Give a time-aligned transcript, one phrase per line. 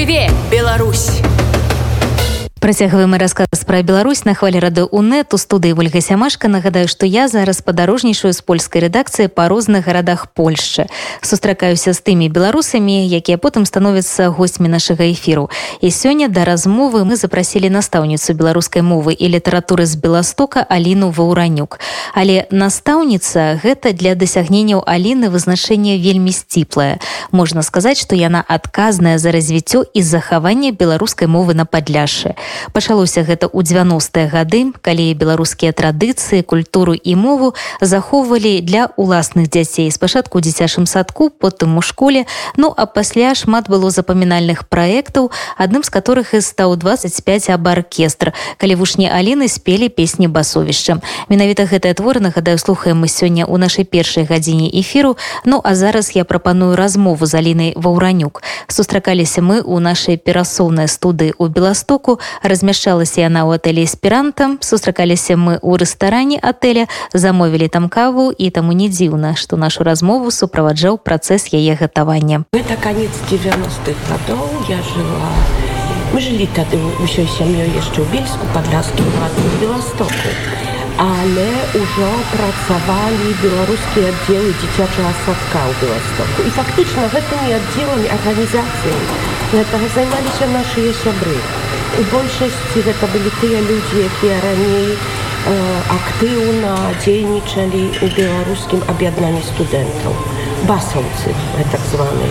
[0.00, 1.29] Жыве Беларусь!
[2.60, 7.24] Працягваем расказ пра Беларусь на хвалі рады УНэт у студыі Вольга Сямашка нагадаю, што я
[7.24, 10.84] зараз падарожнічаю з польскай рэдакцыі па розных гарадах Польшчы.
[11.24, 15.48] Сустракаюся з тымі беларусамі, якія потым становяцца госцьмі нашага эфіру.
[15.80, 21.80] І сёння да размовы мы запрасілі настаўніцу беларускай мовы і літаратуры з Беластока Аліну Ваўранюк.
[22.12, 27.00] Але настаўніца гэта для дасягненняў Аліны вызначэнне вельмі сціплае.
[27.32, 32.36] Можна сказаць, што яна адказная за развіццё і захаванне беларускай мовы на падляшы.
[32.72, 39.90] Пачалося гэта ў 90-е гады, калі беларускія традыцыі, культуру і мову захоўвалі для ўласных дзяцей
[39.90, 45.82] спачатку ў дзіцячым садку, потым у школе, ну а пасля шмат было запамінальных праектаў, адным
[45.82, 51.00] з которых і стаў 25 аб аркестр, калі вучні Аліны спелі песні басовішча.
[51.28, 55.16] Менавіта гэтыя творы нагадаю слухаем мы сёння ў нашай першай гадзіне эфіру.
[55.44, 58.42] Ну а зараз я прапаную размову з Алінай Ваўранюк.
[58.68, 65.58] Сустракаліся мы ў нашай перасоўнай студыі ў Беластоку, размяшчалася яна ў атэлі эсперанта сустракаліся мы
[65.60, 71.52] ў рэстаране атэля замовілі там каву і таму не дзіўна што нашу размову суправаджаў працэс
[71.52, 72.44] яе гатавання.
[72.52, 75.30] Это конец 90-х годов я жила
[76.12, 79.02] мы жылі тады ўсёй сям'ёй яшчэ ў бельску падляскі
[79.62, 80.30] беластоку
[81.00, 82.08] але ўжо
[82.70, 86.38] powstawali białoruskie oddziały dzieciaczego osadka u Białostoku.
[86.48, 89.06] I faktycznie tymi oddziałami, organizacjami
[89.94, 91.36] zajmowali się nasi siobry.
[92.00, 94.94] U большасці гэта былі тыя людзі, якія раней
[95.46, 95.52] E,
[95.94, 96.74] aktywna,
[97.04, 100.16] dzielniczyli u białoruskim objednaniu studentów.
[100.66, 101.28] basący,
[101.72, 102.28] tak zwane.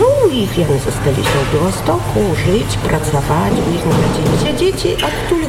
[0.00, 5.08] No i wiemy, zostali się w Białostoku żyć, pracować, u nich narodzili się dzieci, a
[5.20, 5.48] których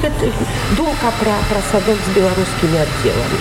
[0.78, 3.40] dumka pra, prasadok z białoruskimi oddziałami.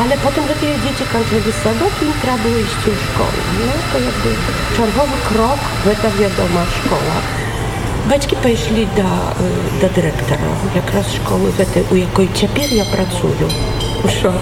[0.00, 3.38] Ale potem te dzieci kończyły sadok i tradyły iść do szkoły.
[3.66, 4.30] No to jakby
[4.76, 5.60] czerwony krok,
[6.02, 7.16] to wiadoma szkoła.
[8.10, 9.06] Бацькі пайшлі да,
[9.80, 13.50] да дырэктара якраз школы гэтай у якой цяпер я працую
[14.02, 14.32] Ушо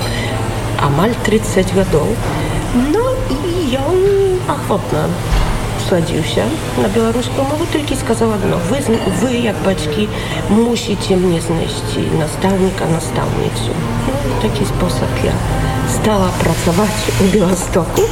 [0.81, 2.09] амаль 30 гадоў.
[2.73, 3.99] Ну і ён
[4.49, 5.05] ахвотна
[5.91, 6.47] садзіўся
[6.81, 8.57] на беларускую мову толькі сказаў адно.
[8.71, 8.81] Вы
[9.21, 10.09] вы як бацькі
[10.49, 13.77] мусіце мне знайсці настаўніка настаўніцу
[14.09, 15.37] ну, такі спосаб я
[16.01, 18.09] стала працаваць у беластоку.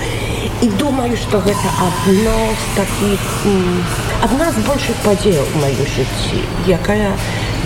[0.60, 3.20] І думаю што гэта адно з такіх
[4.22, 7.14] адна з большых падзеяў у маім жыцці якая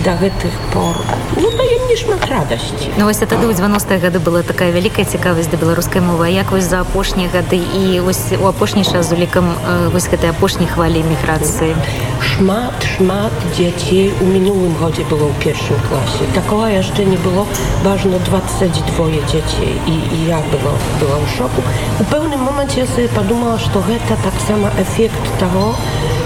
[0.05, 0.97] да гэтых пор
[1.37, 5.49] ну, дае мне шмат радасці Ну вось тады ў 90 гады была такая вялікая цікавасць
[5.49, 9.49] да беларускай мовы як вось за апошнія гады і вось у апошні час з улікам
[9.93, 11.73] вось гэтай апошняй хвалі міграцыі
[12.21, 16.25] шмат шмат дзяцей у мінулым годзе было ў першым класе.
[16.33, 17.45] Такого яшчэ не было
[17.83, 19.73] важно 22 дзяцей.
[19.85, 21.61] І, і я была была ў шоку.
[21.99, 26.22] У пэўным моманце я sobie подумала что гэта таксама эфект того что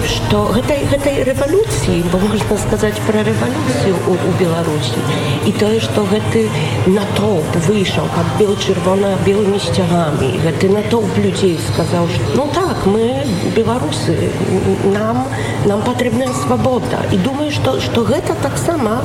[0.54, 5.00] гэтай гэтай рэвалюцыі бо можна сказаць пра рэвалюцыю у, у беларусі.
[5.46, 6.48] І тое что гэты
[6.86, 13.24] натоўп выйшаў как бел чырвона белымі сцягамі гэты натоўп людзей сказаў что ну так мы
[13.56, 14.30] беларусы
[14.92, 15.24] нам
[15.66, 19.02] нам патрэбная свабода і думаю что что гэта таксама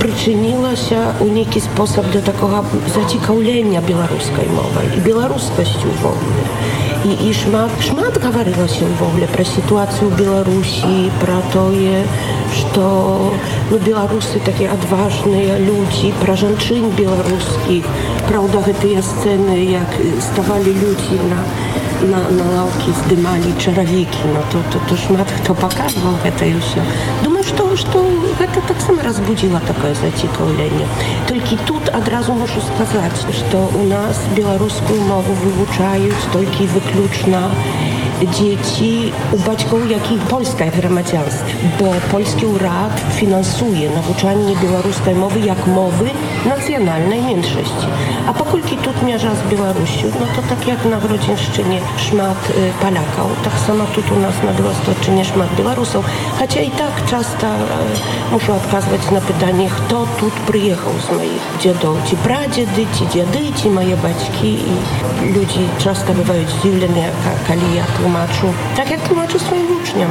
[0.00, 2.64] прычынілася у нейкі спосаб для такога
[2.94, 11.11] зацікаўлення беларускай мовай і беларускасцю вогуле і, і шмат шмат гаварылася ўвогуле пра сітуацыю беларусі
[11.23, 12.03] пра тое
[12.53, 12.85] што
[13.71, 17.89] ну беларусы такія адважныя людзі пра жанчын беларускіх
[18.29, 19.99] праўда гэтыя сцэны як
[20.31, 21.43] ставалі людзі на
[22.03, 26.83] на, на лаўкі здымалі чаравікі но то, то, то шмат хто паказваў гэта і ўсё
[27.23, 28.00] думаю што што
[28.38, 30.86] гэта таксама разбудзіла такое зацікаўленне
[31.28, 37.42] толькі тут адразу мушу сказаць што у нас беларускую мову вывучаюць толькі выключна
[38.20, 38.92] дзеці
[39.32, 46.10] у бацькоў якіх польскае грамадзянство бо польскі ўрад фінансуе навучанне беларускай мовы як мовы
[46.44, 52.52] нацыянальнай меншасці a pokójki tutniarza ża z Białorusi, no to tak jak na Grodzieńszczynie szmat
[52.82, 56.02] Palakał, tak samo tu u nas na Białostoczynie szmat Białorusą,
[56.38, 57.58] chociaż i tak często e,
[58.32, 63.70] muszę odkazywać na pytanie, kto tu przyjechał z moich dziadów, ci pradziedy, ci dziady, ci
[63.70, 67.02] moje baćki i ludzie często bywają zdziwieni,
[67.48, 70.10] kiedy ja tłumaczę, tak jak tłumaczę swoim uczniom,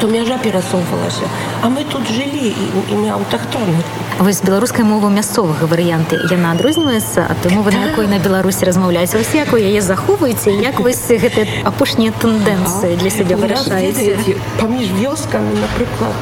[0.00, 1.26] że mierza пересовывала się,
[1.62, 3.78] a my tu żyli i, i my autochtony.
[4.18, 9.34] Вось беларускай мовы мясцовага варыянты яна адрозніваецца ад мовы на якой на беларусі размаўляць вось
[9.34, 16.14] як вы яе захоўваеце як вось гэты апошнія тэндэнцыі для сябе вырашаеце паміж вёскамі напрыклад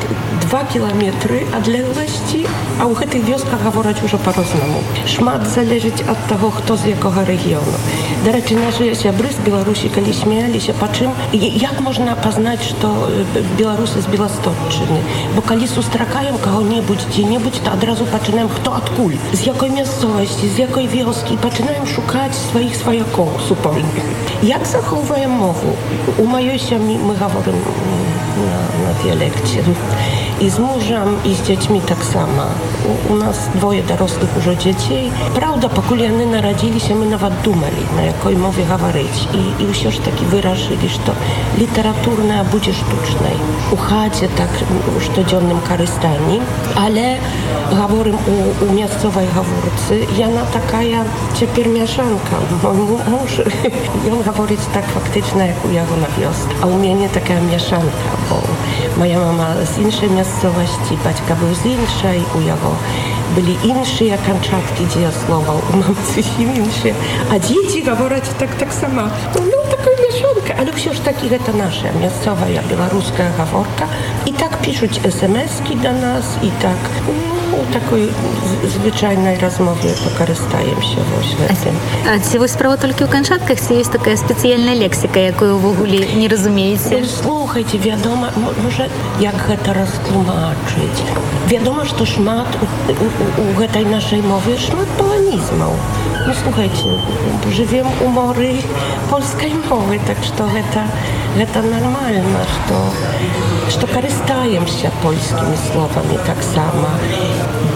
[0.46, 2.40] два кіламетры адлегласці
[2.80, 7.76] а ў гэтых вёсках гавораць ужо па-рознаму шмат залежыць ад таго хто з якога рэгіёну
[8.24, 12.92] дарэчы нашы сябры з беларусі калі смяяліся па чым як можна пазнаць што
[13.58, 15.00] беларусы з беластотчыны
[15.36, 20.86] бо калі сустракаем каго-небудзь дзе-небудзь то адразу пачынаем хто адкуль з якой мясцовасці з якой
[20.86, 23.82] вёскі i zaczynają szukać swoich swojaków zupełnie.
[24.42, 25.66] Jak zachowują mowę?
[26.18, 26.26] U
[26.58, 27.14] się my, my
[27.52, 28.04] mówimy
[28.46, 29.62] na, na dialekcie.
[30.35, 32.45] маёй сям'і мы гаворым на, на дыялекце і з мужам і з дзецьмі таксама
[33.09, 38.01] у, у нас двое дарослых ужо дзяцей Праўда пакуль яны нарадзіліся мы нават думалі на
[38.01, 41.13] якой мове гаварыць і, і ўсё ж такі выражылі што
[41.59, 43.37] літаратурная будзе штучнай
[43.71, 44.49] у хаце так
[44.97, 46.41] у штодзённым карыстанні
[46.75, 47.17] але
[47.71, 51.05] гаворым у, у мясцовай гаворцы яна такая
[51.37, 52.41] цяпер мяшанка
[53.13, 53.45] муж
[54.09, 57.09] ён гаворыць так фактычна як у яго на вёск а у мяне
[58.98, 62.70] Moja mama z innej miejscowości, baćka był z innej, u jego
[63.34, 63.86] byli inne
[64.18, 66.94] Kamczatki, gdzie ja słowa, u mamy coś inne,
[67.30, 69.02] a dzieci mówią tak, tak samo.
[69.34, 73.88] No, такая мяшанка але ўсё ж такі гэта наша мясцовая беларуская гаворка
[74.26, 78.10] і так пішуць смски да нас і так ну такой
[78.64, 80.98] звычайнай размове пакарыстаемся
[82.06, 86.28] А ці вось справа толькі ў канчатках ці ёсць такая спецыяльная лексіка якую ўвогуле не
[86.28, 88.88] разумееце слухайте вядома можа
[89.20, 91.02] як гэта растлумачыць
[91.50, 93.08] вядома што шмат у, у,
[93.42, 95.74] у гэтай нашай мове шмат паланізмаў
[96.26, 96.84] No słuchajcie,
[97.50, 98.52] żywią umory
[99.10, 100.84] polskiej mowy, tak że to leta,
[101.38, 102.90] leta normalna, że,
[103.70, 106.89] że korzystają się нармальна што што карыстаемся польскімі словамі таксама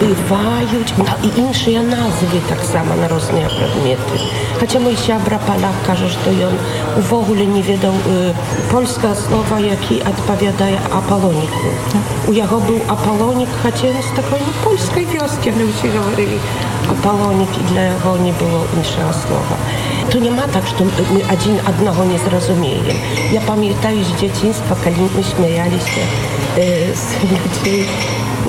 [0.00, 4.18] бываюць ну, і іншыя назвы таксама на розныя прадметы
[4.60, 6.52] хаця мой сябра палак кажа што ён
[6.98, 8.34] увогуле не ведаў э,
[8.70, 11.70] польскае слова які адпавядае апалоніку
[12.28, 16.40] у яго быў апалонік хаця з такой ну, польскай вёскі але ўсе гаварылі
[16.90, 19.56] апалонікі для яго не было іншага слова
[20.12, 22.96] то няма так што мы адзін аднаго не зразумеем
[23.32, 26.02] я памятаю з дзяцінства калі мы смяяліся
[26.56, 27.87] э, з людзей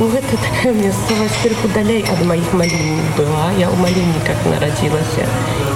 [0.03, 5.27] Ну, гэта такая мясцовасць крыху далей ад маіх маленнік была я ў маленніках нарадзілася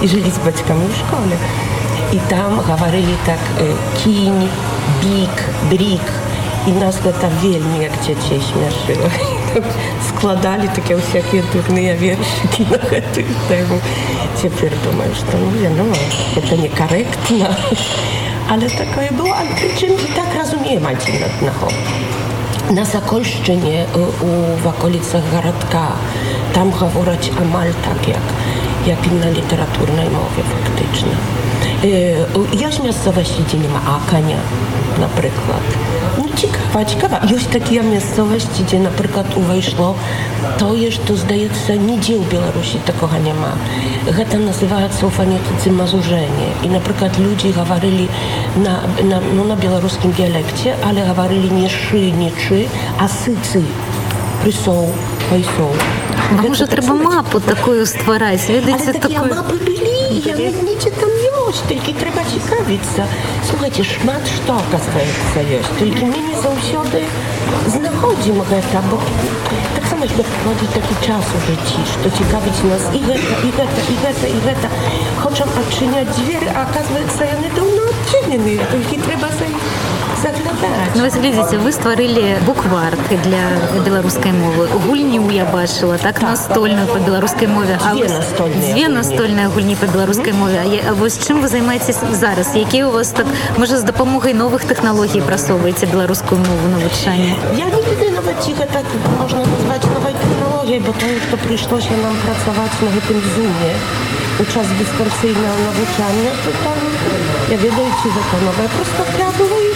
[0.03, 1.37] і жылі з бацькамі ў школе
[2.11, 3.71] і там гаварылі так э,
[4.01, 4.49] кінь
[4.99, 5.35] бік
[5.71, 6.07] брік
[6.67, 9.07] і нас гэта вельмі як дзяцей смяшыла
[10.09, 13.79] складалі такія ўсякія дурныя вершыкі на гэтую тэму
[14.41, 15.87] цяпер думаю што ну, я, ну
[16.35, 17.53] это некарэктна
[18.51, 19.39] але такое было
[19.79, 21.71] чым і так разумеем адзін аднаго
[22.71, 25.87] na Sokolszczynie y, u, w okolicach Garadka.
[26.53, 28.21] Tam mówić amal tak jak,
[28.87, 31.11] jak na literaturnej mowie faktycznie.
[31.83, 34.37] Y, jaś miejscowości, nie ma akania
[34.99, 35.63] na przykład.
[36.37, 39.95] Цікава цікава ёсць такія мясцовасці дзе напрыклад увайшло
[40.61, 43.57] тое што здаецца нідзе ў беларусі такога няма
[44.05, 48.05] гэта называецца ў фанетыцы мазужэнне і напрыклад людзі гаварылі
[48.61, 48.75] на,
[49.09, 52.67] на, ну, на беларускім дыялекце але гаварылі не шынічы
[53.01, 53.65] а сыцы
[54.43, 54.93] прысоў
[55.31, 55.73] пайсоў
[56.37, 59.33] можа трэба мапу такую ствараць ведаеце такой...
[59.33, 61.26] мапы былі там ёсць
[61.56, 63.06] толькі трэба цікавіцца
[63.48, 67.02] слухайте шмат што оказывается ёсць толькі мы не заўсёды
[67.74, 69.00] знаходзім гэта бо
[69.76, 74.32] таксама прыкладзе такі час у жыцці што цікавіць нас і гэта і гэта і гэта
[74.36, 74.72] і гэта
[75.22, 79.48] хочам адчыняць дзверы оказывается яны даўно адчынены толькі трэба за
[80.23, 80.47] іх
[80.95, 83.43] Ну, вы глядзіце вы стварылі букварк для
[83.85, 90.33] беларускай мовы гульню я бачыла так настольную по беларускай мове дзве настольныя гульні по беларускай
[90.33, 92.55] мове А вось чым вы займаецесь зараз?
[92.55, 97.81] Які у вас так можа з дапамогай новых тэхналогій прасоўваеце беларускую мову навучання я не
[97.81, 98.07] ведаю,
[98.41, 98.81] ці гэта
[99.19, 103.73] можна назваць новай тэхналогіяй бо тое што прыйшлося нам працаваць на гэтым зуме
[104.39, 106.31] у час дыстанцыйнага навучання
[107.49, 109.66] я ведаю ці гэта новая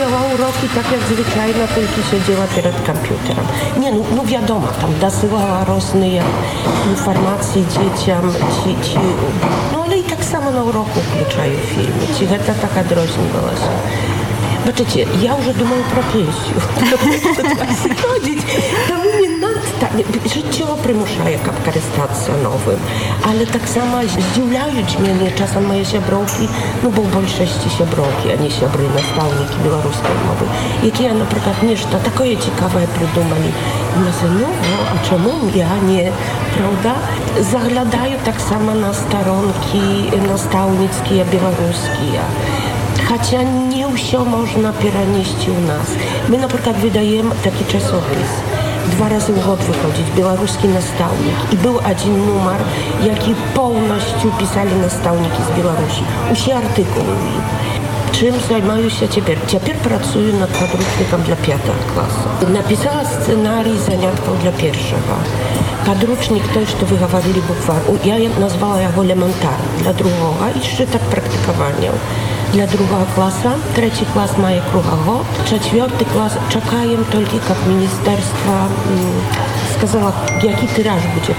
[0.00, 3.46] вела уроки так як звычайна толькі сядзела перад камп'ютарам
[3.76, 6.22] не ну, ну вядома там дасылала розныя
[6.86, 8.98] інфармацыі дзецям ці, ці
[9.72, 13.70] ну але і таксама на уроку уключаю фільмы ці гэта так адрознівалася
[14.66, 17.68] бачыце я уже думаю про пенсію не над так,
[20.26, 22.80] життєво примушає каб карыстацца новым
[23.28, 26.48] але таксама здзіўляюць мяне часам мае сяброўкі
[26.82, 30.46] ну бо ў большасці сяброўкі а не сябры настаўнікі беларускай мовы
[30.90, 33.52] якія напрыклад нешта такое цікавае прыдумалі
[33.96, 34.48] ну,
[34.92, 36.12] а чаму я не
[36.56, 36.94] праўда
[37.52, 39.84] заглядаю таксама на старонкі
[40.28, 42.24] настаўніцкія беларускія
[43.06, 45.94] Хаця не ўсё можна перанесці ў нас.
[46.26, 48.59] Мы, напрыклад, выдаем такі часопіс
[48.90, 51.36] dwa razy w rok wychodzić, białoruski nastałnik.
[51.52, 52.60] I był один numer,
[53.04, 56.02] jaki pełnością pisali nastałniki z Białorusi.
[56.32, 57.16] Usie artykuły.
[58.12, 59.44] Czym zajmuję się teraz?
[59.64, 62.52] Teraz pracuję nad podręcznikiem dla piątej klasy.
[62.52, 65.14] Napisała scenariusz zaniatków dla pierwszego.
[65.86, 67.80] Podręcznik to, co wychowali bukwar.
[68.04, 71.90] Ja nazwała go elementarny dla drugiego i jeszcze tak praktykowania
[72.52, 73.52] для другого класса.
[73.74, 75.26] Третий класс мае кругагод.
[75.50, 78.68] Четвертый класс чакаем толькі каб міністэрства
[79.76, 81.34] сказала які тыраж будзе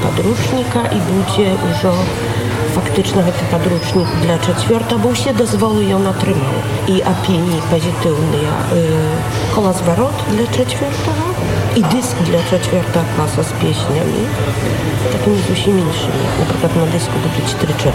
[2.75, 6.55] faktycznych područnih dla czwarta, bo się dozwoły ją natrymał.
[6.89, 11.25] I opinii pozytywne y, kola zwarot dla czwartego
[11.77, 14.23] i dysk dla czwartego klasa z pieśniami,
[15.13, 16.23] takimi zusi mniejszymi.
[16.41, 17.93] Na przykład na dysku buduć trzy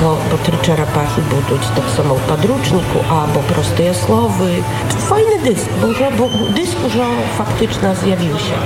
[0.00, 4.50] bo, bo trzy czerepachy buduć tak samo w podruczniku, albo proste słowy.
[4.98, 6.92] Fajny dysk, bo, że, bo dysk już
[7.38, 8.56] faktyczna zjawił się.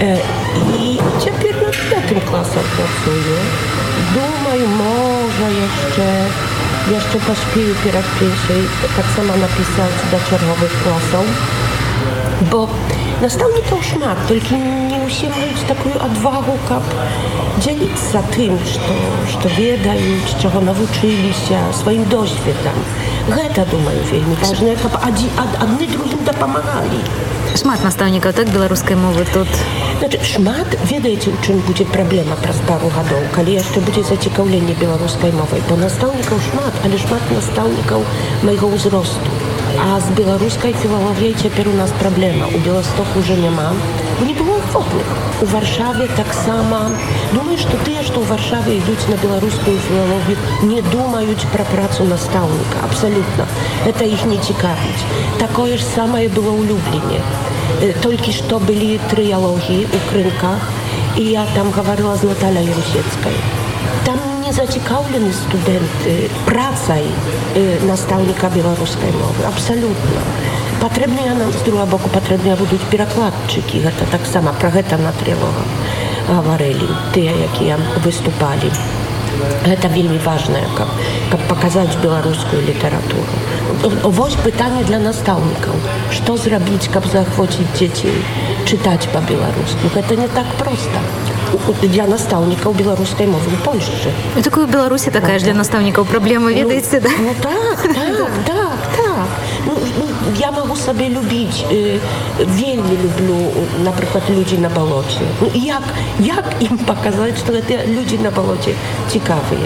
[0.00, 0.16] E,
[0.78, 1.42] I ciepło
[1.94, 3.36] na tym klasach pracuję.
[4.81, 6.07] можа яшчэ
[6.91, 8.61] jeszcze pośpieju pierak pierwszej
[8.97, 11.27] tak samo napisać do czerwonych klasów,
[12.51, 12.67] bo
[13.21, 16.85] Настаўнік то шмат, толькі не ўсе маюць такую адвагу, каб
[17.57, 18.97] дзяліцца тым, што,
[19.31, 22.77] што ведаюць, чаго навучыліся сваім досведам.
[23.25, 27.01] Гэта думаю вельмі важна, каб адзі, ад, адны другім дапамагалі.
[27.52, 29.48] Шмат настаўнікаў так беларускай мовы тут.
[29.98, 35.34] Значит, шмат ведаеце, у чым будзе праблема праз пару гадоў, калі яшчэ будзе зацікаўленне беларускай
[35.36, 38.06] мовай, бо настаўнікаў шмат, але шмат настаўнікаў
[38.48, 39.36] майго ўзросту.
[39.84, 42.48] А з беларускай філалогіяй цяпер у нас праблема.
[42.56, 43.72] У Беластоку уже няма.
[44.18, 45.06] Бо не было ахвотных.
[45.42, 46.90] У Варшаве таксама
[47.32, 50.36] думаю, што тыя, што ў Варшаве ідуць на беларускую філалогію,
[50.72, 52.84] не думаюць пра працу настаўніка.
[52.88, 53.48] Абсалютна.
[53.86, 55.06] Это іх не цікавіць.
[55.38, 57.20] Такое ж самае было ў Любліне.
[58.02, 60.60] Толькі што былі трыялогіі ў крынках,
[61.18, 63.34] і я там гаварыла з Наталяй Русецкай.
[64.04, 67.06] Там зацікаўлены студэнты працай
[67.88, 70.24] настаўніка беларускай мовы абсалютна
[70.82, 75.64] патрэбныя нам з друга боку патрэбныя будуць перакладчыкі гэта таксама пра гэта на трывога
[76.28, 78.72] гаварылі тыя якія выступалі
[79.66, 80.88] гэта вельмі важнае каб,
[81.30, 83.32] каб паказаць беларускую літаратуру.
[84.04, 85.74] Вось пытанне для настаўнікаў.
[86.12, 88.14] Што зрабіць каб заахвоціць дзяцей
[88.66, 89.90] чытаць па-беларуску?
[89.94, 91.02] Гэта не так проста.
[91.82, 94.12] Для настаўнікаў беларускай мовы ў Польшчы.
[94.36, 97.10] Ну, такую Беларусі такая ж для настаўнікаў праблема ведаеце ну, да?
[97.18, 98.61] ну, так, так, так,
[99.66, 99.72] no,
[100.40, 101.98] ja mogę sobie lubić, y,
[102.46, 103.34] wielmi lubię
[103.84, 105.20] na przykład ludzi na balocie.
[105.40, 105.82] No, jak,
[106.20, 108.70] jak im pokazać, że te ludzie na balocie
[109.12, 109.56] ciekawi?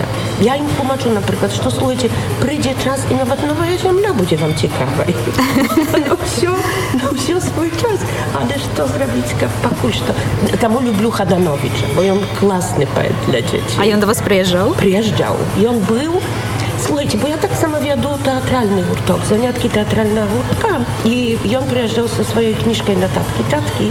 [0.42, 2.08] Ja im tłumaczę na przykład, że słuchajcie,
[2.40, 5.04] przyjdzie czas i nawet nowa ziemia będzie wam ciekawa.
[6.08, 6.46] no все,
[7.02, 8.00] no все swój czas.
[8.40, 10.12] Ależ to Zrawicka pakuś to.
[10.56, 13.76] Tam lubię Hadanowicza, bo on klasny poet dla dzieci.
[13.80, 14.70] A on do was przyjeżdżał?
[14.70, 15.34] Przyjeżdżał.
[15.60, 16.12] I on był
[16.80, 20.68] Słuchajcie, bo ja tak samo wiodł teatralny hurtok, zaniatki teatralna hurtka
[21.04, 23.90] i on przyjeżdżał ze swojej kniżki notatki, tatki.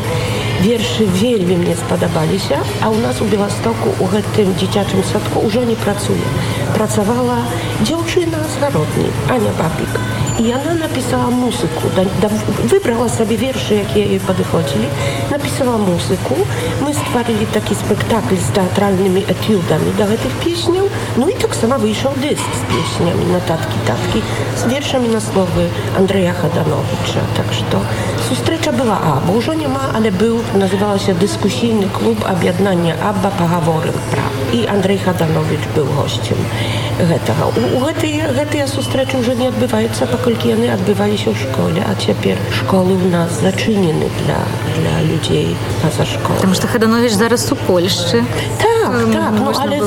[0.62, 5.50] Wierszy wielbi mnie spodobali się, a u nas u Białostoku, u tym dzieciaczym sodku, u
[5.50, 6.22] żonie pracuje.
[6.74, 7.38] Pracowała
[7.84, 9.95] dziewczyna z zarodni, Ania Babik.
[10.40, 12.30] І яна напісала музыку, да, да,
[12.68, 14.88] выбрала сабе вершы, якія ёй падыходзілі,
[15.32, 16.36] напісала музыку.
[16.84, 20.92] Мы стварылі такі спектакль з тэатральнымі этюдамі да гэтых песняў.
[21.16, 24.20] Ну і таксама выйшаў дыск з песнями нататкі таткі
[24.60, 27.24] з вершамі на словы Андрэя Хадановича.
[27.40, 27.80] Так што
[28.29, 34.27] сустрэча была а, бо ўжо няма, але быў называлася дыскусійны клуб аб'яднання Абба пагаворым пра.
[34.55, 36.39] І Андрей Хаданович быў госцем
[37.01, 37.51] гэтага.
[37.57, 41.97] У, у гэтыя, гэтыя сустрэчы ўжо не адбываюцца па паколькі яны адбываліся ў школе а
[41.97, 44.37] цяпер школы ў нас зачынены для
[44.77, 48.21] для людзей па-за школу потому что хаданович зараз у польшчы
[48.61, 49.81] так, так, ну, але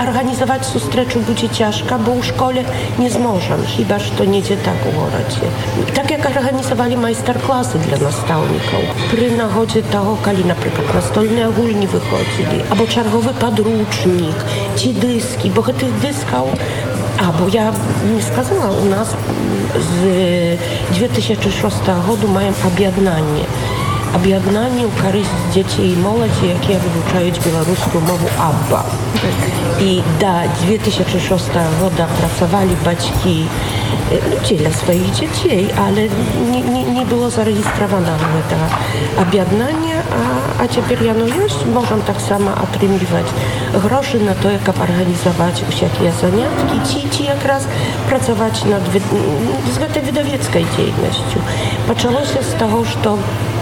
[0.00, 2.64] арганізаваць сустрэчу будзе цяжка бо ў школе
[2.96, 5.52] не зможам хіба што недзе так у горадзе
[5.92, 12.86] так як арганізавалі майстар-класы для настаўнікаў пры нагодзе таго калі напрыклад настольныя гульні выходзілі або
[12.94, 14.42] чарговы падручнік
[14.74, 16.50] ці дыскі бо гэтых дыскаў
[17.16, 17.72] А, бо я
[18.12, 19.14] не сказала, у нас
[20.02, 20.58] з
[20.98, 21.74] 2006
[22.08, 23.46] году маем аб'яднанне
[24.14, 28.84] аб'яднанне ў карысць дзяцей і моладзі, якія вывучаюць беларускую мову абба.
[29.80, 33.46] І да 2006 года працавалі бацькі
[34.10, 36.08] ну, дзеля сваіх дзяцей, але
[36.50, 38.68] не, не, не было зарэгістравана гэтага
[39.24, 43.32] аб'яднання, а, а цяпер яно ёсць, можам таксама атрымліваць
[43.86, 47.66] грошы на тое, каб арганізаваць усякія заняткі ці ці якраз
[48.08, 51.42] працаваць над з гэтай выдавецкай дзейнасцю.
[51.88, 53.18] Пачалося з таго, што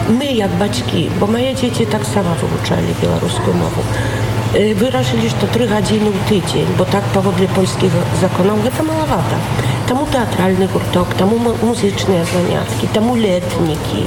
[0.09, 3.85] my jak бацькі бо мае дзеці таксама вывучалі беларускую мову
[4.81, 9.39] вырашылі што тры гадзіны ў тыдзень бо так паводле польскіх законаў гэта малавата
[9.88, 14.04] Temu teatralny hurtok, temu muzyczne zaniatki, temu letniki.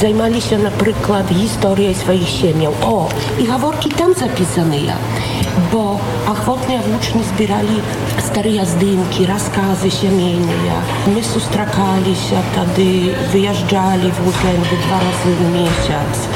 [0.00, 2.72] Zajmowali się na przykład historią swoich ziemią.
[2.82, 3.08] O,
[3.38, 4.96] i haworki tam zapisane ja,
[5.72, 5.98] bo
[6.28, 7.80] ochotnie włóczni zbierali
[8.18, 10.72] stare jazdynki, rozkazy siemienne.
[11.14, 16.28] My sustrzekali się wtedy, wyjeżdżali w weekendy dwa razy w miesiąc.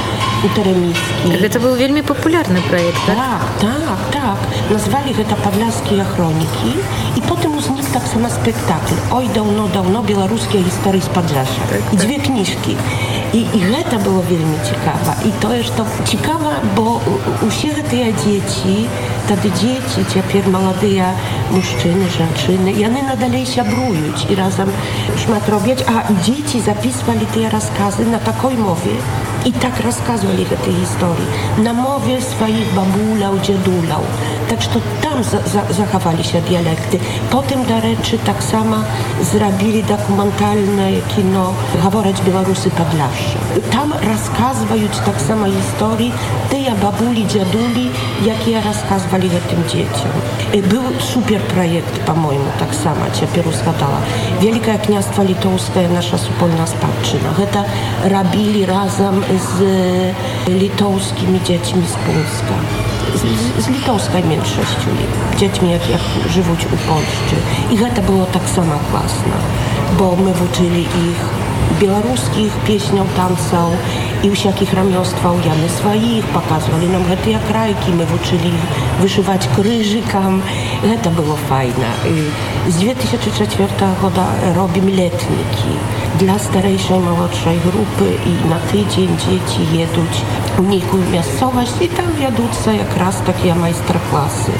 [0.44, 1.50] Uteremiski.
[1.52, 3.16] To był bardzo popularny projekt, tak?
[3.16, 4.36] Tak, tak, tak.
[4.70, 6.72] Nazwali to Podlaskie Chroniki
[7.16, 8.93] i potem uznali tak samo spektakl.
[9.11, 11.61] Oj, dawno, dawno, białoruskie historie z Podlasia.
[11.69, 12.75] Tak, I dwie książki.
[13.33, 16.99] I, I гэта было вельмі цікава і тое што цікава бо
[17.47, 18.75] усе гэтыя дзеці
[19.29, 21.15] тады дзеці цяпер маладыя
[21.55, 24.67] мужчыны жанчыны яны надалей сябруюць і разам
[25.23, 28.99] шмат робяць а дзеці записывалі тыя расказы на такой мове
[29.45, 31.27] i tak rozkazali te historii
[31.63, 34.03] na mowie swoich babulau, dziadulał.
[34.49, 34.69] Tak że
[35.16, 36.98] tam za, za, zachowali się dialekty.
[37.30, 38.76] Potem do rzeczy tak samo
[39.22, 43.38] zrobili dokumentalne kino Haworać Białorusy Podlasze.
[43.72, 46.12] Tam rozkazują tak samo historii
[46.50, 47.90] tej babuli, dziaduli,
[48.24, 50.12] jakie rozkazywali tym dzieciom.
[50.68, 54.00] Był super projekt, po mojemu, tak samo, ciepło zgadała.
[54.40, 57.30] Wielkie Kniastwo Litowskie, nasza supolna spadczyna.
[57.52, 57.64] To
[58.08, 59.62] robili razem z
[60.48, 62.75] litowskimi dziećmi z Polska.
[63.16, 64.88] Z, z litowskiej mniejszością,
[65.36, 67.36] dziećmi jak, jak żywuć u Polszczy.
[67.70, 69.36] I to było tak samo klasne,
[69.98, 71.46] bo my uczyli ich
[71.80, 73.76] białoruskich pieśnią, tancą
[74.23, 78.53] i всяких рамёстваў яны сваіх паказвалі нам гэтыя крайкі мы вучылі
[79.01, 80.41] вышываць крыжыкам
[80.83, 81.89] гэта было файна
[82.67, 85.73] з 2004 года робім летнікі
[86.19, 90.13] dla starejszej, młodszej grupy i na tydzień dzieci jeduć
[90.57, 94.53] w nейкую мясцовасць i tam wiaduцца якраз такія майстар-класы.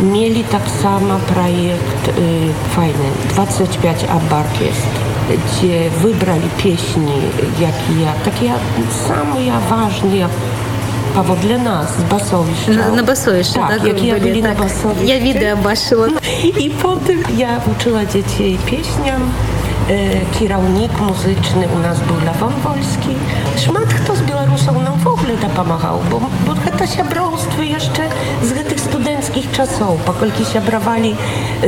[0.00, 7.12] Mieli tak samo projekt y, fajny 25 Abarkiestr gdzie wybrali pieśni,
[7.60, 8.52] jakie, takie
[9.08, 10.28] самые важные
[11.14, 12.72] powodle nas, z Basowiszcza.
[12.72, 13.78] Na, na Basowiszcza, tak?
[13.78, 14.58] tak jakie ja byli tak.
[14.58, 15.06] na Basowiszczu.
[15.06, 16.06] Ja widzę baszło.
[16.58, 19.22] I potem ja uczyła dzieci pieśniom.
[19.90, 23.14] E, kierownik muzyczny u nas był Lawon Wolski.
[23.56, 26.53] Szmat kto z Białorusą nam w ogóle da pomagał, bo, bo
[26.87, 28.09] to siabrostwo jeszcze
[28.43, 30.01] z tych studenckich czasów.
[30.05, 31.15] Pokolki siabrawali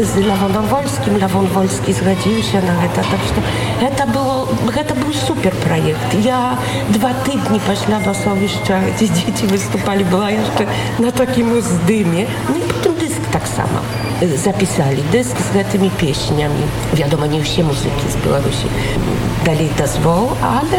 [0.01, 2.95] z Lawonem Wolskim, Lawon Wolski zgodził się na to.
[2.95, 3.06] Tak
[3.82, 4.47] że to, było,
[4.88, 6.25] to był super projekt.
[6.25, 6.58] Ja
[6.89, 10.65] dwa tygodnie pośla Basowiszcza, gdzie dzieci wystupali, była jeszcze
[10.99, 12.25] na takim zdymie.
[12.49, 13.80] No i potem dysk tak samo
[14.36, 16.62] zapisali dysk z tymi pieśniami.
[16.93, 18.67] Wiadomo, nie wszystkie muzyki z Białorusi
[19.45, 20.77] dali dozwol, ale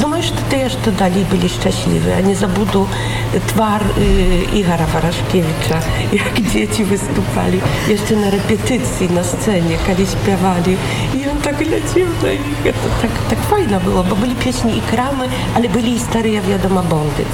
[0.00, 2.12] Думаю, что те, что дали, были счастливы.
[2.12, 2.88] Они забуду
[3.52, 7.60] твар э, Игора Ворошкевича, как дети выступали.
[7.88, 10.76] Jeszcze на репетиции на сцене, когда śpiewali.
[11.14, 12.74] I on tak leciał na ich.
[12.82, 16.82] To tak, tak fajne było, bo byli pieśni i kramy, ale byli i stare, wiadomo,
[16.82, 17.24] bondy.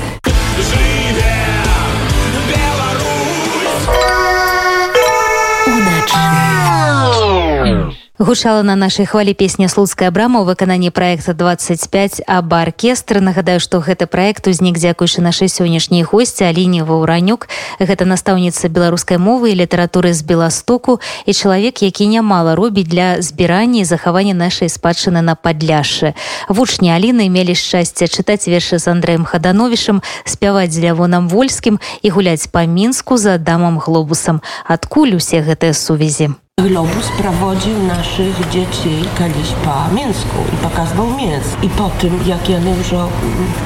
[8.17, 13.19] Гучала на нашай хвалі песня слуцкая брама у выкананні проекта 25 аб аркестр.
[13.19, 17.47] Нагадаю што гэты проект узнік дзякуючы нашай сённяшняй госці аліне ваўранюк.
[17.79, 23.81] Гэта настаўніца беларускай мовы і літаратуры з беластоку і чалавек які нямала робіць для збірання
[23.81, 26.15] і захавання нашай спадчыны на падляшы
[26.47, 32.47] вучні аліны мелі шчасце чытаць вершы з андреем хадановішам спяваць з лявонам вольскім і гуляць
[32.47, 34.39] па мінску за дамам глобусам.
[34.63, 41.62] Адкуль усе гэтыя сувязі Globus prowadził naszych dzieci kiedyś po Mięsku i pokazywał Mięsk.
[41.62, 42.94] I po tym, jak ja już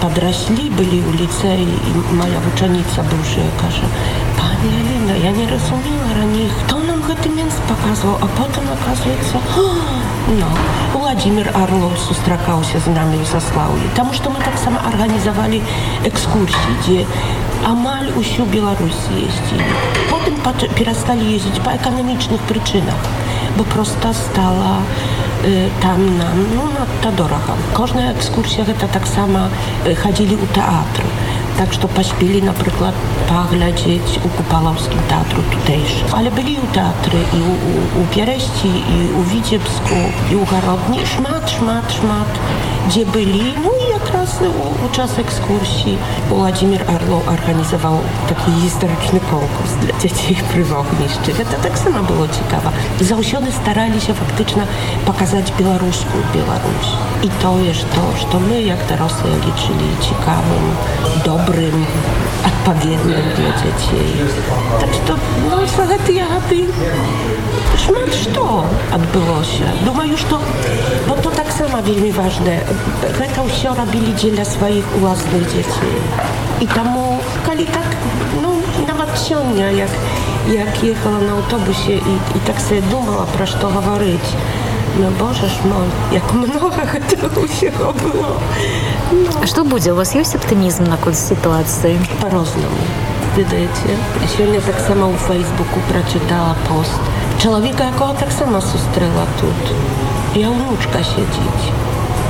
[0.01, 1.67] podrośli, byli ulice i
[2.13, 3.87] moja uczennica bywsza każe,
[4.37, 6.78] Pani Elina, ja nie rozumiała ранее, kto
[7.10, 9.66] гэты мінск паказваў а потым оказывается no,
[10.94, 15.62] ну, владимир орлов сустракаўся з намі заслаўлі таму што мы таксама арганізавалі
[16.06, 17.00] экскурсіі дзе
[17.66, 19.66] амаль усю Беларусь ездзілі
[20.12, 20.38] потым
[20.78, 23.10] перасталі ездзіць па эканамічных прычынах
[23.58, 24.78] бо проста стала
[25.44, 29.50] э, там нам ну надта дорага кожная экскурсія гэта таксама
[29.86, 31.10] э, хадзілі ў тэатры
[31.60, 32.96] tak że paśpili na przykład
[33.30, 36.04] poglądzić u Kupalowskim Teatru tutejszy.
[36.16, 39.96] Ale byli u teatry i u, u, Piereści, i u Witebsku,
[40.32, 41.00] i u Garodni.
[41.06, 42.40] Szmat, szmat, szmat,
[42.88, 43.54] gdzie byli.
[43.64, 43.89] No
[44.30, 44.50] wiosny
[44.82, 45.98] podczas ekskursji
[46.30, 47.98] Władimir Arlo organizował
[48.30, 51.38] taki historyczny konkurs dla dzieci przyrodniczych.
[51.38, 52.72] To tak samo było ciekawe.
[53.02, 54.64] Zausiony starali się faktycznie
[55.06, 56.88] pokazać białoruską Białoruś.
[57.24, 60.76] I to jest to, że my jak dorosłe liczyli ciekawym,
[61.26, 61.86] dobrym,
[62.39, 64.27] добрым адпаведным для дзяцей
[64.81, 65.19] так што
[65.51, 66.61] ну, за гэтыя гады
[67.85, 70.41] шмат што адбылося думаю што
[71.09, 72.61] bo to таксама вельмі важнае
[73.19, 75.97] гэта ўсё рабілі дзеля сваіх уласных дзяцей
[76.61, 77.89] і таму калі так
[78.43, 79.91] ну нават сёння як
[80.49, 84.37] як ехала на аўтобусе і, і так себе думала пра што гаварыць
[84.98, 88.40] Ну боже ж мой як много гэтага ўсяго было
[89.42, 93.96] А што будзе у вас ёсць аптымізм наконт сітуацыі по-рознаму ведаеце
[94.36, 97.00] сёння таксама ў фейсбуку прачытала пост.
[97.42, 99.62] Чалавека якога таксама сустрэла тут.
[100.36, 101.72] Я ўнучка сядзіць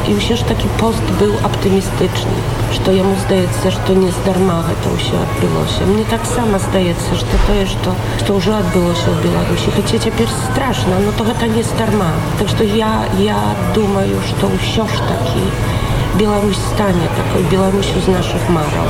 [0.10, 2.38] і ўсё ж такі пост быў аптымістычны
[2.78, 7.98] што яму здаецца што не здарма гэта ўсё адбылося мне таксама здаецца што тое што
[8.22, 12.64] што ўжо адбылося ў беларусі хаця цяпер страшна но то гэта не здарма так што
[12.64, 12.94] я
[13.26, 13.40] я
[13.76, 18.87] думаю што ўсё ж такі я Беларусь стане такой Беларусю з наших мараў.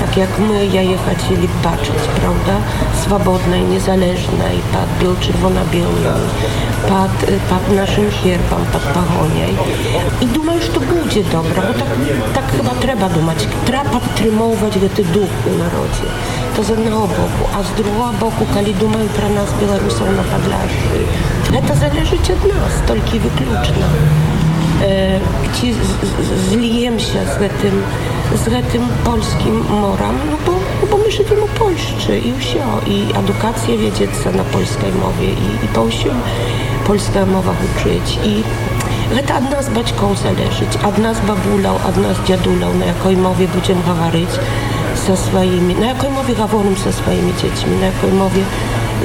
[0.00, 2.58] Так як мы яе хацелі бачыць, праўда,
[3.04, 6.26] свабоднай, незалежнай, пад бел чырвона-белым,
[6.88, 7.14] пад,
[7.50, 9.54] пад нашым гербам, пад пагоняй.
[10.20, 11.94] І думаю, што будзе добра, бо так,
[12.34, 16.10] так chyba трэба думаць, трэба падтрымоўваць гэты дух у народзе.
[16.56, 21.06] То з аднаго боку, а з другого боку, калі думаю пра нас беларусаў на падляжы,
[21.54, 23.94] гэта залежыць ад нас, толькі выключна.
[25.43, 25.73] gdzie
[26.49, 27.83] zlijemy się z tym,
[28.35, 33.05] z tym polskim moram, no bo, no bo my żyjemy w Polsce i wsio, i
[33.19, 36.13] edukację wiedzieć na polskiej mowie i, i polskim
[36.89, 38.43] polska mowa uczyć i
[39.27, 43.81] to od nas baćką zależeć, od nas babulał, od nas dziadulał, na jakiej mowie będziemy
[43.85, 44.29] mówić
[45.07, 48.43] ze swoimi, na jakiej mowie gaworem ze swoimi dziećmi, na jakiej mowie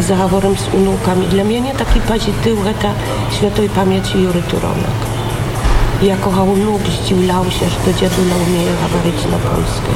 [0.00, 1.26] zahaworem z unukami.
[1.26, 2.88] Dla mnie nie taki pozytyw, to
[3.36, 5.13] świętej pamięci Jury Turonek.
[6.02, 9.90] Ja kochał ludzi, zdziwiał się, że to dziadula umieje mówić na polsku.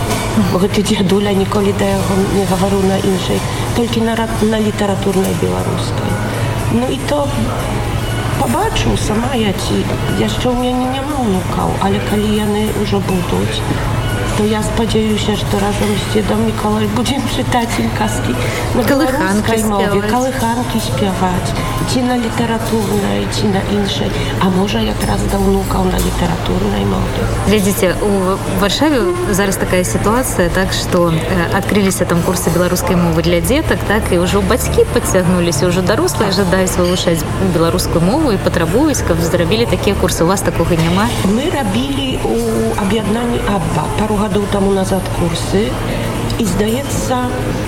[0.53, 1.75] Bo ty dziadula nikoli
[2.37, 3.41] nie mówił na innej,
[3.77, 4.15] tylko na,
[4.51, 6.11] na literaturnej białoruskiej.
[6.75, 7.29] No i to
[8.41, 9.75] pobaczył sama ja ci.
[10.19, 13.53] Jeszcze u mnie nie ma unukał, ale kiedy jany już buduć,
[14.39, 18.37] то я спадзяюся, што разам з дзедам Міколай будзем чытаць ім казкі
[18.79, 21.51] на беларускай мове, калыханкі спяваць
[21.89, 27.97] ці на літаратурнай ці на іншай а можа якраз да ўнукаў на літаратурнай мове глядзіце
[28.05, 29.01] у варшаве
[29.33, 31.09] зараз такая сітуацыя так што
[31.57, 36.77] адкрыліся там курсы беларускай мовы для дзетак так і ўжо бацькі падцягнуліся ўжо дарослыя жадаюць
[36.77, 37.25] вывучаць
[37.57, 42.18] беларускую мову і патрабуюць каб зрабілі такія курсы у вас такога няма мы рабілі
[42.98, 45.70] у аб'яднанні абба пару гадоў таму назад курсы
[46.40, 47.18] і здаецца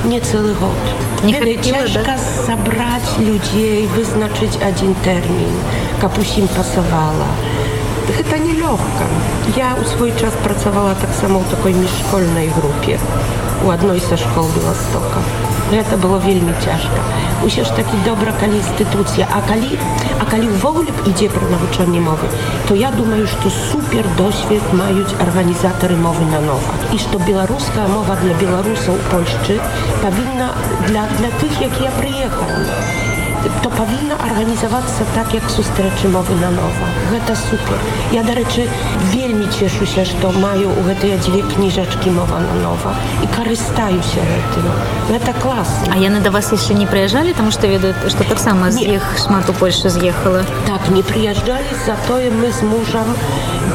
[0.10, 0.82] не цэлы год
[1.24, 2.18] не цяжка да?
[2.48, 5.54] сабраць людзей вызначыць адзін тэрмін
[6.02, 7.30] каб усім пасавала
[8.10, 9.06] гэта нелёгка
[9.58, 13.00] я ў свой час працавала таксама ў такой міжшкольнай групе
[13.66, 15.22] у адной са школ беластока
[15.72, 17.04] гэта было вельмі цяжка
[17.46, 19.78] усё ж такі добра калі інстытуцыя а калі
[20.20, 22.30] а калі ўвогуле б ідзе пра навучанне мовы
[22.68, 28.18] то я думаю што супер досвед маюць арганізатары мовы на нова і што беларуская мова
[28.24, 29.60] для беларусаў польшчы
[30.04, 30.52] павінна
[30.88, 32.89] для для тых якія прыехалі
[33.63, 37.79] to powinno organizowaцца tak jak сустрэчы мовы нанова гэта супер
[38.13, 38.69] я дарэчы
[39.13, 44.69] вельмі цешуся што маю у гэтыя дзве кніжачкі мова нанова і карыстаюся гэтым
[45.09, 48.85] гэта клас А яны да вас яшчэ не прыязджалі таму што ведаюць што таксама з
[48.97, 53.09] іх шмат у Польшы з'ехала так не прыязджалі затое мы з мужам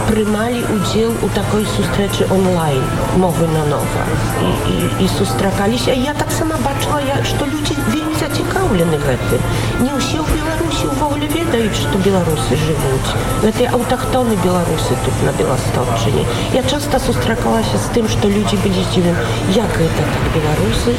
[0.09, 2.83] прымалі удзел у такой сустрэчы онлайн
[3.17, 4.05] мовы нанова
[4.41, 9.42] і, і, і сустракаліся я таксама бачыла я што людзі вельмі зацікаўлены гэтым
[9.84, 13.14] не ўсе ў беларусі ўвогуле ведаюць што беларусы жывуць
[13.44, 16.24] гэтыя аўтахтоны беларусы тут на беластокчыне
[16.56, 19.16] я часта сустракалася з тым што людзі былі здзівен
[19.56, 20.96] як гэта так беларусы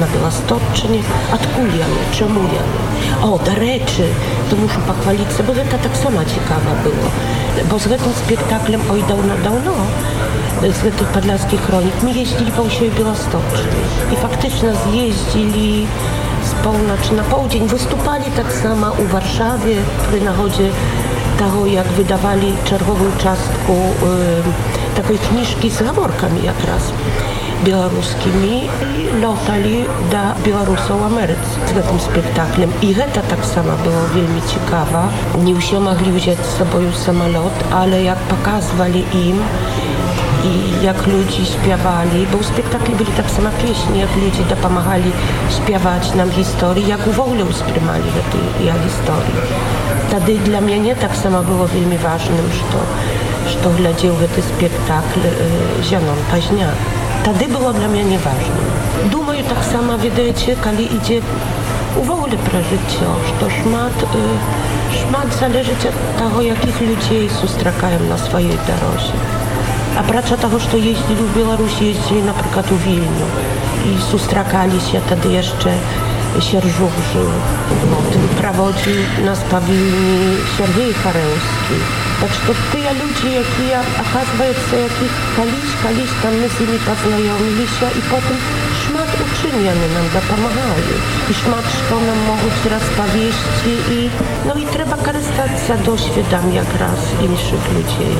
[0.00, 1.02] на беластокчыне
[1.38, 2.80] адкуль яны чаму яны
[3.26, 4.08] о дарэчы
[4.50, 7.10] то мушу пахваліцца бо гэта таксама цікава было
[7.70, 9.76] bo z гэтым спектаклем ой даўно-даўно
[10.60, 13.68] з гэтых падляцкіх хронік мы ездзілі па ўсёй беластокчы
[14.12, 15.88] і фактычна з'ездзілі
[17.15, 17.59] na południe.
[17.59, 19.75] Wystupali tak samo u Warszawie
[20.07, 20.69] przy nachodzie
[21.39, 26.91] tego, jak wydawali czerwową czastku y, takiej kniżki z laborkami jak raz
[27.63, 32.71] białoruskimi i latali do Białorusów Ameryce z tym spektaklem.
[32.81, 35.07] I to tak samo było wielmi ciekawa.
[35.43, 39.39] Nie mogli wziąć z sobą samolot, ale jak pokazywali im
[40.44, 45.12] i jak ludzie śpiewali, bo w spektakli byli tak samo pieśni, jak ludzie dopomagali
[45.56, 49.34] śpiewać nam historii, jak w ogóle usprzymali tej historii.
[50.08, 52.80] Wtedy dla mnie nie tak samo było wielmi ważnym, że,
[53.50, 56.74] że глядел ten spektakl y, Zianon Paźniak.
[57.22, 58.60] Wtedy było dla mnie nieważne.
[59.10, 61.20] Думаю, tak samo wiecie, kiedy idzie
[61.96, 63.06] w ogóle про życie,
[63.40, 69.33] że szmat, y, szmat zależy od tego, jakich ludzi sustrakają na swojej drodze.
[69.98, 73.26] A pracza tego, że jeździli w Białorusi, jeździli na przykład w Wilniu
[73.86, 75.70] i sustrakali się wtedy jeszcze
[76.40, 77.30] Sierżów żył.
[78.12, 81.76] Tym prowadził nas pawilni Siergiej Chareuski.
[82.20, 87.66] Tak że to tyle ludzi, jakie оказывается, jakich kaliś, kaliś tam my z nimi poznajomili
[87.76, 88.36] się i potem
[89.15, 90.95] szmat uczyniony nam dopomagali.
[91.31, 94.09] I szmat, co nam mogą rozpowieści i
[94.47, 98.17] no i trzeba korzystać z doświadczeń jak raz innych ludzi.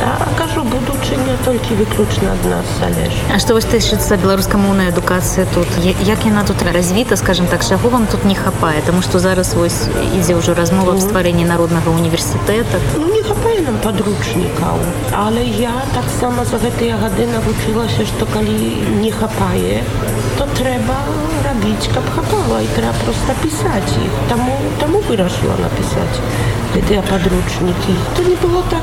[0.00, 3.34] A кажу, будучыня толькі выключна ад нас залежыць.
[3.34, 8.06] А што вось тычыцца беларускамоўная адукацыя тут як яна тут развіта скажем так чаго вам
[8.06, 13.12] тут не хапае тому што зараз вось ідзе ўжо размова аб стварэнні народнага універсітэта ну,
[13.12, 14.80] не хапае нам падручнікаў
[15.12, 18.56] але я таксама за гэтыя гады навучылася што калі
[19.04, 19.84] не хапае
[20.40, 20.98] to trzeba
[21.48, 26.12] robić kapchatowo i treba prosto pisać i temu, temu wyraźno napisać
[26.72, 27.94] te podręczniki.
[28.16, 28.82] To nie było tak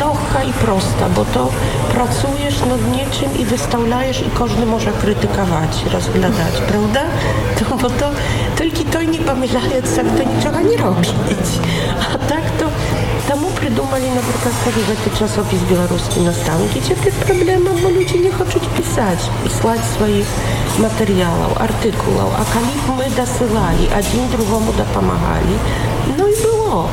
[0.00, 1.48] lekka i prosta, bo to
[1.92, 7.00] pracujesz nad niczym i wystawiasz i każdy może krytykować, rozglądać, prawda?
[7.58, 8.10] To, bo to
[8.56, 9.62] tylko to nie pomyśleć,
[9.96, 11.10] jak to niczego nie robić.
[12.14, 12.55] A tak
[13.56, 19.86] придумали на прыказках гэты часопіс беларускі настаўнікі цяпер праблема бо людзі не хочуць пісаць слаць
[19.94, 20.34] сваіх
[20.84, 25.58] матэрыялаў артыкулаў а калі б мы дасылалі адзін другому дапамагалі
[26.18, 26.86] ну і было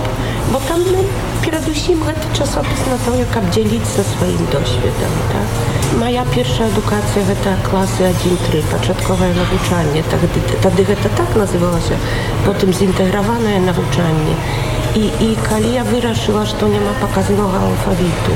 [0.52, 1.06] бо там ну,
[1.46, 5.58] перадусім гэты часопіс на тое каб дзяліцца сваім досведам так?
[6.00, 10.30] моя першая адукацыя гэта класы 13 пачатковае навучанне тады,
[10.68, 12.00] тады гэта так называлася
[12.46, 18.36] потым зінтэграванае навучанне і i, i Kalia wyraziła, że to nie ma pokaznego alfabetu.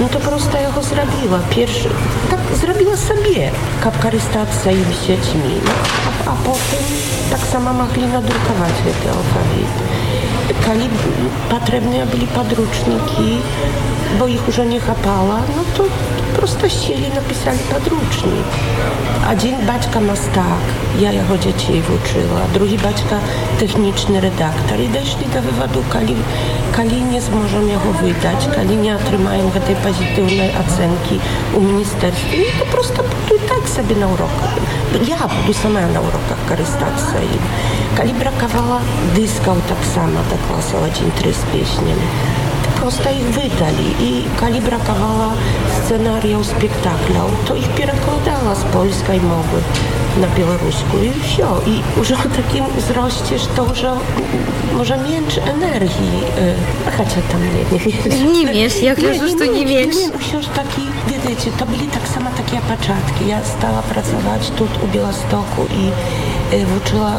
[0.00, 1.38] No to prosta go zrobiła.
[1.50, 1.88] Pierwszy,
[2.30, 3.50] tak zrobiła sobie.
[3.80, 5.20] Kapkarystacja i wisieć.
[5.64, 5.72] No,
[6.06, 6.84] a, a potem
[7.30, 9.99] tak sama mogli nadrukować te alfabety
[10.54, 10.88] kali
[11.50, 13.38] potrzebne byli podręczniki,
[14.18, 15.84] bo ich już nie chapała, no to
[16.36, 18.48] prosto chcieli, napisali podręcznik.
[19.28, 20.00] A dzień baćka
[20.34, 20.62] tak,
[21.00, 23.16] ja jako dzieci jej uczyła, drugi baćka
[23.60, 24.80] techniczny redaktor.
[24.80, 26.14] I doszli do wywodu, kali,
[26.72, 31.18] kali nie zmożą jego wydać, kali nie otrzymają tej pozytywnej ocenki
[31.54, 34.06] u ministerstwa, no to prosto buduj tak sobie na
[34.98, 37.44] я буду сама на уроках карыстацца ім
[37.96, 38.80] калі бракавала
[39.14, 42.06] дыскаў таксама дакласаваць інтры з песнямі
[42.80, 43.10] 1-3 z pieśniami.
[43.10, 45.32] Prosto ich wydali i Kali brakowała
[45.84, 49.62] scenariów spektaklów, to ich przekładała z polskiej mowy
[50.20, 51.60] na białorusku i wsio.
[51.66, 53.82] I już o takim wzroście, że to już
[54.76, 56.20] może mieć energii.
[56.88, 59.96] A chociaż tam nie, nie Nie wiesz, jak leżysz, to nie wiesz.
[59.96, 60.82] Nie, już taki,
[61.28, 63.28] wiecie, to byli tak samo takie początki.
[63.28, 65.90] Ja stała pracować tu u Białostoku i
[66.58, 67.12] włóczyła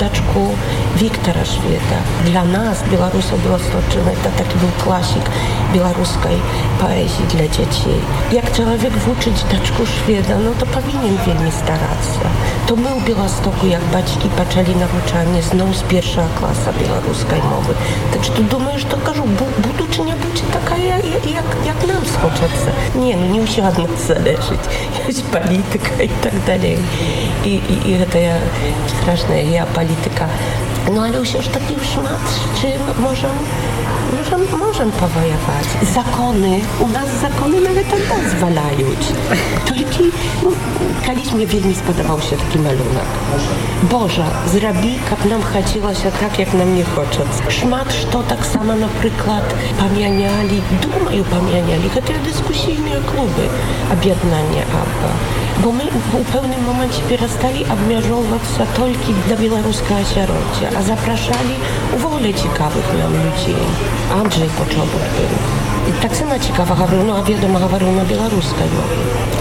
[0.00, 0.48] daczku
[0.96, 1.98] Wiktora Szweda.
[2.24, 5.30] Dla nas, Białorusów, było stoczyny, to taki był klasik
[5.74, 6.38] białoruskiej
[6.80, 7.90] poezji dla dzieci.
[8.32, 12.39] Jak człowiek włóczyć daczku Szweda, no to powinien wiele starać się.
[12.70, 17.74] to my u Białostoku, jak baćki paczali nauczanie znowu z pierwszego klasa białoruskiej mowy.
[18.12, 19.24] Także to думаю, что кажу,
[19.58, 22.70] буду чи не буду такая, як, як нам схочется.
[22.94, 24.66] Не, ну не ўсё ад нас залежыць.
[25.08, 26.78] Ёсць палітыка і так далей.
[27.44, 28.38] І, і, і гэтая
[28.94, 30.28] страшная геапалітыка
[30.93, 33.39] No ale już taki szmat, z czym możemy
[34.17, 35.65] Możemy, możemy powojować.
[35.93, 38.87] Zakony, u nas zakony nawet tak pozwalają.
[39.65, 40.03] Tylko
[40.43, 40.49] no,
[41.05, 43.09] kiedyś mnie wielmi spodobał się taki malunek.
[43.83, 47.51] Boże, zrobi, jak nam chciało się tak, jak nam nie chce.
[47.51, 53.45] Szmat, to tak samo na przykład pamiętali, думаю, pamiętali, te dyskusyjne kluby
[53.93, 55.11] objednania ABBA.
[55.63, 55.83] Bo my
[56.23, 61.54] w pewnym momencie przestali obmierzować się tylko dla białoruskiego sierocia, a zapraszali
[62.20, 63.54] ogóle ciekawych ludzi.
[64.12, 65.90] Andrzej Poczobut był.
[65.90, 66.74] I tak samo ciekawa
[67.16, 68.64] a wiadomo Hawruna białoruska.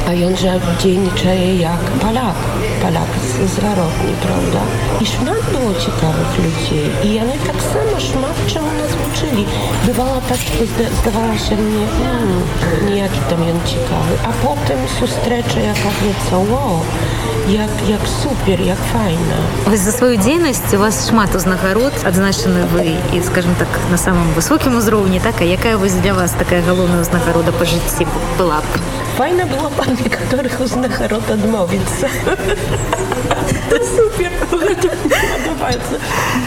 [0.07, 2.35] A on, że dzienniczy jak Polak.
[2.81, 4.61] Polak z, z Warodni, prawda?
[5.01, 6.81] I szmat było ciekawych ludzi.
[7.03, 9.45] I one tak samo szmat czemu nas uczyli.
[9.85, 10.37] Bywała tak,
[10.71, 12.41] zda, zdawała się mnie, hmm,
[12.89, 14.13] niejaki tam jen ciekawy.
[14.29, 16.79] A potem сустрэча jak кажется, wow,
[17.49, 19.37] як, як супер, як файна.
[19.65, 24.33] Вось за сваю дзейнасць у вас шмат узнагарод адзначаны вы і скажем так на самым
[24.37, 28.05] высокім узроўні так а якая вось для вас такая галоўная узнагарода па жыцці
[28.37, 28.61] была
[29.18, 32.08] Файна было па некаторых узнагарод адмовіцца.
[33.94, 35.98] Супер падабаецца.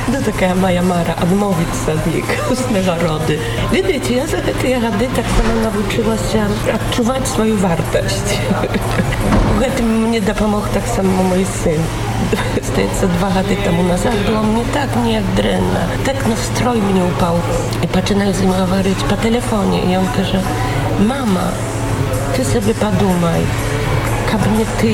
[0.08, 3.38] Да такая моя мара адмовіцца ад іх узнагароды.
[3.72, 8.36] Ведаеце, я за гэтыя гады таксама навучылася адчуваць сваю вартасць.
[9.54, 11.82] У гэтым мне дапамог таксама мой сын.
[12.58, 15.88] Здаецца, два гады таму назад было мне так неяк дрэнна.
[16.06, 17.40] Так настрой мне упаў.
[17.84, 19.84] І пачынаю з ім гаварыць па тэлефоне.
[19.88, 21.52] І ён кажа: « Мама,
[22.37, 23.45] ты сабе падумай,
[24.31, 24.93] каб не ты,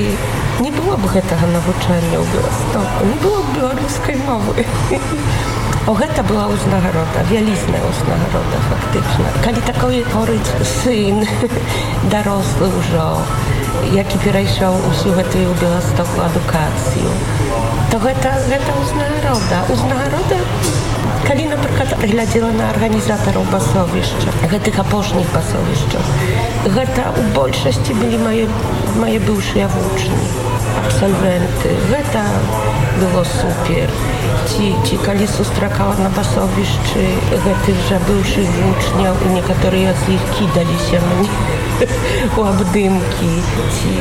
[0.60, 4.66] не было б гэтага навучання ў Беластоку, не было б беларускай мовы.
[5.88, 9.30] О, гэта была ўзнагарода, вялізная ўзнагарода фактычна.
[9.44, 11.22] Калі такое творыць сын
[12.12, 13.06] дарослы ўжо,
[13.94, 17.14] які перайшоў усю гэтую беластоку адукацыю,
[17.94, 19.62] то гэта, гэта ўзнагарода.
[19.72, 20.42] Узнагарода
[21.27, 28.47] калі напрыклад глядзела на арганізатараў басовішча гэтых апошніх басовішчаў гэта у большасці былі мае
[29.03, 30.27] мае быўшыя вучні
[30.83, 32.23] абсальвенты гэта
[32.99, 33.89] было супер
[34.51, 37.05] ці ці калі сустракала на басовішчы
[37.47, 41.29] гэтых жа быўшых вучняў і некаторыя з іх кідаліся мне
[42.37, 43.31] у абдымкі
[43.75, 43.93] ці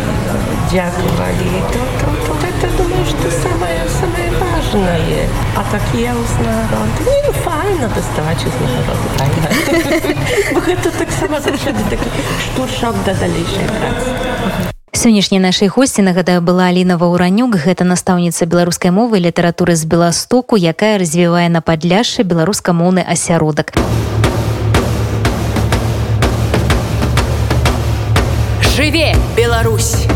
[0.70, 2.74] дзякавалі то, то, то, гэта
[3.07, 5.23] думаю што самае самае важнае
[5.55, 9.47] а такія ўзнароды не ну, файна даставаць узнароды файна
[10.67, 12.09] гэта таксама заўсёды такі
[12.43, 17.55] штуршок да далейшай працы сённяшняй нашай госці нагадаю была Аліна Ваўранюк.
[17.55, 23.77] Гэта настаўніца беларускай мовы літаратуры з беластоку якая развівае на падляшшы беларускамоўны асяродак.
[28.73, 30.09] Жыве Беларусь